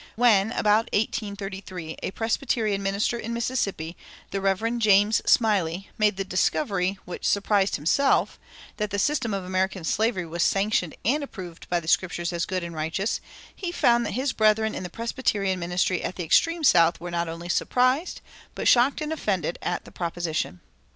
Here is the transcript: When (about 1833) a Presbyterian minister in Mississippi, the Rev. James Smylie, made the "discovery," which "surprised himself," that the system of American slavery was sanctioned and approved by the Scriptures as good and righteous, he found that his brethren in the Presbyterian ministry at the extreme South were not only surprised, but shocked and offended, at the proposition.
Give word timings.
When 0.15 0.51
(about 0.53 0.85
1833) 0.93 1.95
a 2.01 2.09
Presbyterian 2.09 2.81
minister 2.81 3.19
in 3.19 3.35
Mississippi, 3.35 3.95
the 4.31 4.41
Rev. 4.41 4.79
James 4.79 5.21
Smylie, 5.27 5.89
made 5.95 6.17
the 6.17 6.23
"discovery," 6.23 6.97
which 7.05 7.23
"surprised 7.23 7.75
himself," 7.75 8.39
that 8.77 8.89
the 8.89 8.97
system 8.97 9.31
of 9.31 9.43
American 9.43 9.83
slavery 9.83 10.25
was 10.25 10.41
sanctioned 10.41 10.95
and 11.05 11.21
approved 11.23 11.69
by 11.69 11.79
the 11.79 11.87
Scriptures 11.87 12.33
as 12.33 12.45
good 12.47 12.63
and 12.63 12.73
righteous, 12.75 13.21
he 13.55 13.71
found 13.71 14.03
that 14.07 14.13
his 14.13 14.33
brethren 14.33 14.73
in 14.73 14.81
the 14.81 14.89
Presbyterian 14.89 15.59
ministry 15.59 16.03
at 16.03 16.15
the 16.15 16.23
extreme 16.23 16.63
South 16.63 16.99
were 16.99 17.11
not 17.11 17.27
only 17.29 17.47
surprised, 17.47 18.21
but 18.55 18.67
shocked 18.67 19.01
and 19.01 19.13
offended, 19.13 19.59
at 19.61 19.85
the 19.85 19.91
proposition. 19.91 20.61